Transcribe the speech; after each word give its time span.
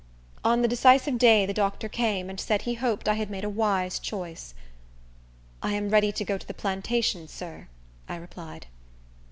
On 0.43 0.63
the 0.63 0.67
decisive 0.67 1.19
day 1.19 1.45
the 1.45 1.53
doctor 1.53 1.87
came, 1.87 2.27
and 2.31 2.39
said 2.39 2.63
he 2.63 2.73
hoped 2.73 3.07
I 3.07 3.13
had 3.13 3.29
made 3.29 3.43
a 3.43 3.49
wise 3.51 3.99
choice. 3.99 4.55
"I 5.61 5.73
am 5.73 5.89
ready 5.89 6.11
to 6.11 6.25
go 6.25 6.39
to 6.39 6.47
the 6.47 6.55
plantation, 6.55 7.27
sir," 7.27 7.67
I 8.09 8.15
replied. 8.15 8.65